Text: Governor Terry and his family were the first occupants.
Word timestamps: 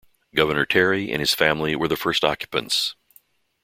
Governor 0.33 0.65
Terry 0.65 1.11
and 1.11 1.19
his 1.19 1.35
family 1.35 1.75
were 1.75 1.87
the 1.87 1.95
first 1.95 2.23
occupants. 2.25 2.95